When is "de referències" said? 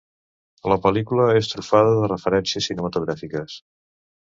2.01-2.71